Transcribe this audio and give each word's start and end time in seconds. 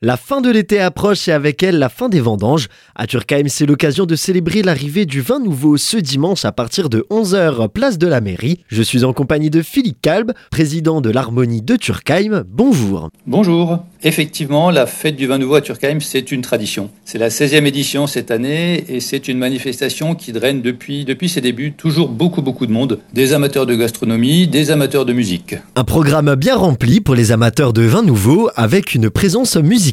La 0.00 0.16
fin 0.16 0.40
de 0.40 0.48
l'été 0.48 0.78
approche 0.78 1.26
et 1.26 1.32
avec 1.32 1.60
elle 1.60 1.80
la 1.80 1.88
fin 1.88 2.08
des 2.08 2.20
vendanges. 2.20 2.68
À 2.94 3.08
Turkheim, 3.08 3.48
c'est 3.48 3.66
l'occasion 3.66 4.06
de 4.06 4.14
célébrer 4.14 4.62
l'arrivée 4.62 5.06
du 5.06 5.20
vin 5.20 5.40
nouveau 5.40 5.76
ce 5.76 5.96
dimanche 5.96 6.44
à 6.44 6.52
partir 6.52 6.88
de 6.88 7.04
11h, 7.10 7.66
place 7.68 7.98
de 7.98 8.06
la 8.06 8.20
mairie. 8.20 8.60
Je 8.68 8.80
suis 8.80 9.02
en 9.02 9.12
compagnie 9.12 9.50
de 9.50 9.60
Philippe 9.60 10.00
Kalb, 10.00 10.34
président 10.52 11.00
de 11.00 11.10
l'Harmonie 11.10 11.62
de 11.62 11.74
Turkheim. 11.74 12.44
Bonjour. 12.48 13.08
Bonjour. 13.26 13.80
Effectivement, 14.04 14.70
la 14.70 14.86
fête 14.86 15.16
du 15.16 15.26
vin 15.26 15.38
nouveau 15.38 15.56
à 15.56 15.62
Turkheim, 15.62 15.98
c'est 15.98 16.30
une 16.30 16.42
tradition. 16.42 16.90
C'est 17.04 17.18
la 17.18 17.28
16e 17.28 17.66
édition 17.66 18.06
cette 18.06 18.30
année 18.30 18.84
et 18.88 19.00
c'est 19.00 19.26
une 19.26 19.38
manifestation 19.38 20.14
qui 20.14 20.30
draine 20.30 20.62
depuis, 20.62 21.04
depuis 21.04 21.28
ses 21.28 21.40
débuts 21.40 21.72
toujours 21.72 22.08
beaucoup 22.08 22.40
beaucoup 22.40 22.68
de 22.68 22.72
monde, 22.72 23.00
des 23.14 23.32
amateurs 23.32 23.66
de 23.66 23.74
gastronomie, 23.74 24.46
des 24.46 24.70
amateurs 24.70 25.06
de 25.06 25.12
musique. 25.12 25.56
Un 25.74 25.82
programme 25.82 26.36
bien 26.36 26.54
rempli 26.54 27.00
pour 27.00 27.16
les 27.16 27.32
amateurs 27.32 27.72
de 27.72 27.82
vin 27.82 28.04
nouveau 28.04 28.48
avec 28.54 28.94
une 28.94 29.10
présence 29.10 29.56
musicale 29.56 29.87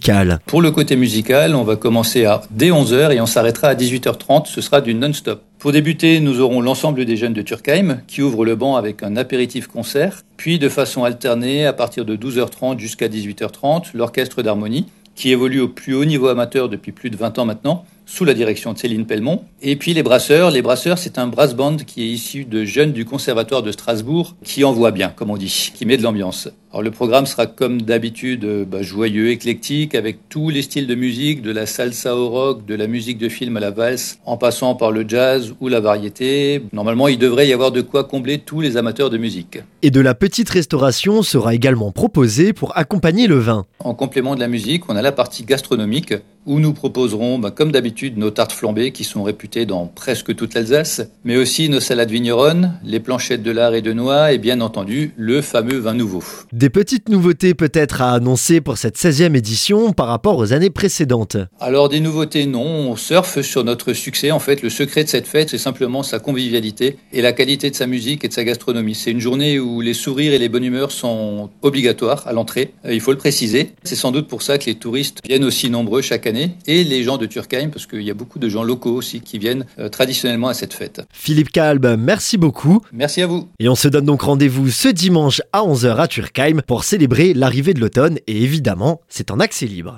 pour 0.46 0.62
le 0.62 0.72
côté 0.72 0.96
musical, 0.96 1.56
on 1.56 1.64
va 1.64 1.76
commencer 1.76 2.26
à 2.26 2.42
dès 2.52 2.70
11h 2.70 3.12
et 3.12 3.22
on 3.22 3.26
s'arrêtera 3.26 3.70
à 3.70 3.76
18h30. 3.76 4.46
Ce 4.48 4.62
sera 4.62 4.82
du 4.82 4.94
non-stop. 4.94 5.42
Pour 5.60 5.72
débuter, 5.72 6.20
nous 6.20 6.42
aurons 6.42 6.62
l'ensemble 6.62 7.06
des 7.06 7.18
jeunes 7.18 7.34
de 7.34 7.42
Turkheim 7.42 8.02
qui 8.08 8.22
ouvrent 8.22 8.46
le 8.46 8.56
banc 8.56 8.76
avec 8.76 9.04
un 9.04 9.16
apéritif 9.16 9.68
concert. 9.68 10.22
Puis, 10.38 10.60
de 10.60 10.70
façon 10.70 11.04
alternée, 11.04 11.66
à 11.66 11.74
partir 11.74 12.06
de 12.06 12.16
12h30 12.16 12.80
jusqu'à 12.80 13.08
18h30, 13.08 13.92
l'orchestre 13.94 14.42
d'harmonie 14.42 14.86
qui 15.16 15.32
évolue 15.32 15.62
au 15.62 15.70
plus 15.70 15.96
haut 15.96 16.06
niveau 16.06 16.28
amateur 16.28 16.68
depuis 16.68 16.92
plus 16.92 17.10
de 17.10 17.16
20 17.16 17.40
ans 17.40 17.46
maintenant 17.46 17.86
sous 18.06 18.26
la 18.26 18.34
direction 18.34 18.74
de 18.74 18.78
Céline 18.78 19.06
Pellemont. 19.06 19.44
Et 19.62 19.76
puis 19.76 19.94
les 19.94 20.04
Brasseurs. 20.04 20.52
Les 20.52 20.62
Brasseurs, 20.62 20.98
c'est 20.98 21.18
un 21.18 21.28
brass 21.28 21.56
band 21.56 21.78
qui 21.78 22.04
est 22.04 22.08
issu 22.08 22.46
de 22.46 22.64
jeunes 22.64 22.92
du 22.92 23.06
Conservatoire 23.06 23.64
de 23.64 23.72
Strasbourg, 23.72 24.36
qui 24.44 24.64
envoie 24.64 24.92
bien, 24.92 25.10
comme 25.10 25.32
on 25.32 25.38
dit, 25.38 25.72
qui 25.74 25.86
met 25.86 25.98
de 25.98 26.04
l'ambiance. 26.04 26.50
Alors 26.76 26.84
le 26.84 26.92
programme 26.92 27.26
sera 27.26 27.48
comme 27.48 27.84
d'habitude 27.84 28.44
euh, 28.44 28.66
bah, 28.66 28.82
joyeux, 28.82 29.30
éclectique, 29.30 29.96
avec 29.96 30.28
tous 30.28 30.50
les 30.50 30.62
styles 30.62 30.88
de 30.88 30.96
musique, 30.96 31.42
de 31.42 31.52
la 31.52 31.68
salsa 31.68 32.18
au 32.18 32.28
rock, 32.28 32.66
de 32.66 32.76
la 32.76 32.88
musique 32.88 33.18
de 33.18 33.30
film 33.30 33.56
à 33.56 33.62
la 33.62 33.72
valse, 33.72 34.20
en 34.26 34.36
passant 34.36 34.76
par 34.76 34.92
le 34.92 35.08
jazz 35.08 35.54
ou 35.62 35.70
la 35.70 35.80
variété. 35.80 36.62
Normalement, 36.74 37.08
il 37.08 37.18
devrait 37.18 37.48
y 37.48 37.54
avoir 37.54 37.72
de 37.72 37.80
quoi 37.80 38.04
combler 38.04 38.40
tous 38.40 38.60
les 38.60 38.76
amateurs 38.76 39.10
de 39.10 39.18
musique. 39.18 39.60
Et 39.84 39.90
de 39.90 40.02
la 40.02 40.16
petite 40.16 40.50
restauration 40.50 41.24
sera 41.24 41.56
également 41.56 41.94
proposée 41.94 42.52
pour 42.52 42.78
accompagner 42.78 43.28
le 43.28 43.40
vin. 43.40 43.66
En 43.80 43.94
complément 43.94 44.36
de 44.36 44.42
la 44.42 44.50
musique, 44.50 44.90
on 44.90 44.98
a 44.98 45.02
la 45.02 45.14
partie 45.14 45.46
gastronomique 45.46 46.14
où 46.46 46.60
nous 46.60 46.74
proposerons, 46.74 47.40
bah, 47.40 47.52
comme 47.52 47.72
d'habitude, 47.72 48.18
nos 48.18 48.30
tartes 48.30 48.52
flambées 48.52 48.92
qui 48.92 49.04
sont 49.04 49.24
réputées 49.24 49.66
dans 49.66 49.88
presque 49.88 50.36
toute 50.36 50.54
l'Alsace, 50.54 51.02
mais 51.24 51.38
aussi 51.38 51.70
nos 51.70 51.80
salades 51.80 52.12
vigneronnes, 52.12 52.74
les 52.84 53.00
planchettes 53.00 53.44
de 53.44 53.52
lard 53.52 53.74
et 53.74 53.82
de 53.82 53.94
noix 53.94 54.32
et 54.32 54.38
bien 54.38 54.62
entendu 54.62 55.12
le 55.18 55.42
fameux 55.42 55.78
vin 55.78 55.94
nouveau. 55.94 56.24
Des 56.52 56.65
petites 56.70 57.10
nouveautés 57.10 57.54
peut-être 57.54 58.02
à 58.02 58.14
annoncer 58.14 58.62
pour 58.62 58.78
cette 58.78 58.98
16e 58.98 59.36
édition 59.36 59.94
par 59.94 60.08
rapport 60.08 60.38
aux 60.38 60.54
années 60.54 60.70
précédentes 60.70 61.38
Alors 61.60 61.90
des 61.90 62.00
nouveautés 62.00 62.46
non, 62.46 62.64
on 62.64 62.96
surfe 62.96 63.42
sur 63.42 63.64
notre 63.64 63.94
succès. 63.94 64.32
En 64.32 64.40
fait, 64.40 64.62
le 64.62 64.70
secret 64.70 65.04
de 65.04 65.10
cette 65.10 65.28
fête, 65.28 65.50
c'est 65.50 65.58
simplement 65.58 66.04
sa 66.04 66.20
convivialité 66.20 66.98
et 67.14 67.22
la 67.22 67.34
qualité 67.34 67.70
de 67.70 67.76
sa 67.76 67.88
musique 67.88 68.24
et 68.24 68.28
de 68.28 68.34
sa 68.34 68.44
gastronomie. 68.44 68.96
C'est 68.96 69.12
une 69.12 69.20
journée 69.20 69.60
où 69.60 69.82
les 69.82 69.94
sourires 69.94 70.34
et 70.34 70.40
les 70.40 70.50
bonnes 70.50 70.64
humeurs 70.64 70.92
sont 70.92 71.50
obligatoires 71.62 72.24
à 72.26 72.34
l'entrée, 72.34 72.74
il 72.90 73.02
faut 73.02 73.12
le 73.12 73.18
préciser. 73.18 73.72
C'est 73.84 73.96
sans 73.96 74.12
doute 74.12 74.28
pour 74.28 74.42
ça 74.42 74.58
que 74.58 74.66
les 74.66 74.76
touristes 74.76 75.20
viennent 75.28 75.44
aussi 75.44 75.70
nombreux 75.70 76.02
chaque 76.02 76.28
année 76.28 76.56
et 76.68 76.84
les 76.84 77.04
gens 77.04 77.18
de 77.18 77.26
Turkheim, 77.26 77.70
parce 77.70 77.86
qu'il 77.86 78.02
y 78.02 78.12
a 78.12 78.14
beaucoup 78.14 78.40
de 78.40 78.50
gens 78.50 78.64
locaux 78.64 78.94
aussi 78.94 79.22
qui 79.22 79.40
viennent 79.40 79.66
euh, 79.80 79.90
traditionnellement 79.90 80.48
à 80.48 80.54
cette 80.54 80.74
fête. 80.74 81.02
Philippe 81.12 81.52
Kalb, 81.52 81.86
merci 81.98 82.38
beaucoup. 82.38 82.82
Merci 82.92 83.22
à 83.22 83.28
vous. 83.28 83.48
Et 83.60 83.70
on 83.70 83.76
se 83.76 83.88
donne 83.88 84.06
donc 84.06 84.22
rendez-vous 84.22 84.70
ce 84.70 84.88
dimanche 84.88 85.42
à 85.54 85.62
11h 85.62 85.96
à 85.98 86.08
Turkheim 86.08 86.55
pour 86.62 86.84
célébrer 86.84 87.34
l'arrivée 87.34 87.74
de 87.74 87.80
l'automne 87.80 88.18
et 88.28 88.44
évidemment, 88.44 89.02
c'est 89.08 89.32
en 89.32 89.40
accès 89.40 89.66
libre. 89.66 89.94